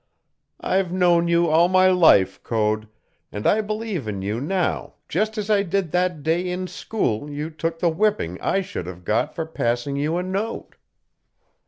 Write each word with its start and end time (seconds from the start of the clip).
I've 0.59 0.91
known 0.91 1.27
you 1.27 1.47
all 1.47 1.67
my 1.67 1.89
life, 1.91 2.41
Code, 2.41 2.87
and 3.31 3.45
I 3.45 3.61
believe 3.61 4.07
in 4.07 4.23
you 4.23 4.39
now 4.41 4.95
just 5.07 5.37
as 5.37 5.47
I 5.51 5.61
did 5.61 5.91
that 5.91 6.23
day 6.23 6.49
in 6.49 6.65
school 6.65 7.29
you 7.29 7.51
took 7.51 7.77
the 7.77 7.89
whipping 7.91 8.41
I 8.41 8.61
should 8.61 8.87
have 8.87 9.05
got 9.05 9.35
for 9.35 9.45
passing 9.45 9.97
you 9.97 10.17
a 10.17 10.23
note. 10.23 10.75